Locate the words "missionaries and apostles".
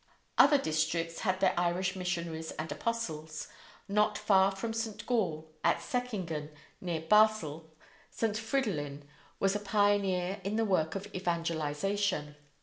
1.95-3.49